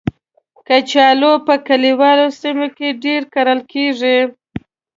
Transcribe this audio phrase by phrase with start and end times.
[0.67, 4.17] کچالو په کلیوالو سیمو کې ډېر کرل کېږي